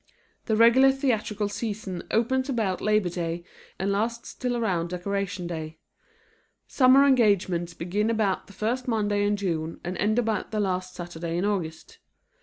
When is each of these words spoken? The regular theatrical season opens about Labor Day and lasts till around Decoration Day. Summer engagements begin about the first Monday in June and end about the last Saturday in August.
The 0.45 0.55
regular 0.55 0.91
theatrical 0.91 1.47
season 1.47 2.01
opens 2.09 2.49
about 2.49 2.81
Labor 2.81 3.09
Day 3.09 3.43
and 3.77 3.91
lasts 3.91 4.33
till 4.33 4.57
around 4.57 4.87
Decoration 4.89 5.45
Day. 5.45 5.77
Summer 6.65 7.05
engagements 7.05 7.75
begin 7.75 8.09
about 8.09 8.47
the 8.47 8.53
first 8.53 8.87
Monday 8.87 9.23
in 9.23 9.35
June 9.35 9.79
and 9.83 9.95
end 9.99 10.17
about 10.17 10.49
the 10.49 10.59
last 10.59 10.95
Saturday 10.95 11.37
in 11.37 11.45
August. 11.45 11.99